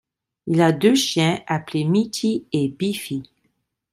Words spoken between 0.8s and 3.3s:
chiens appelé Meaty et Beefy.